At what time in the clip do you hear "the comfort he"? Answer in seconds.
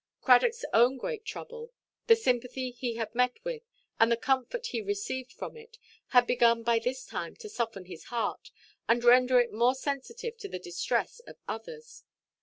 4.11-4.81